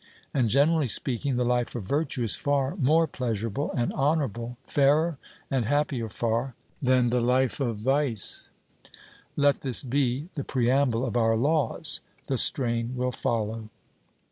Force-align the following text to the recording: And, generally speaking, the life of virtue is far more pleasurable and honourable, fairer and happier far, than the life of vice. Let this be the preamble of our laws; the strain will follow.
And, 0.33 0.49
generally 0.49 0.87
speaking, 0.87 1.35
the 1.37 1.45
life 1.45 1.75
of 1.75 1.83
virtue 1.83 2.23
is 2.23 2.33
far 2.33 2.75
more 2.77 3.05
pleasurable 3.05 3.71
and 3.73 3.93
honourable, 3.93 4.57
fairer 4.65 5.19
and 5.51 5.65
happier 5.65 6.09
far, 6.09 6.55
than 6.81 7.11
the 7.11 7.19
life 7.19 7.59
of 7.59 7.77
vice. 7.77 8.49
Let 9.35 9.61
this 9.61 9.83
be 9.83 10.29
the 10.33 10.43
preamble 10.43 11.05
of 11.05 11.15
our 11.15 11.37
laws; 11.37 12.01
the 12.25 12.39
strain 12.39 12.95
will 12.95 13.11
follow. 13.11 13.69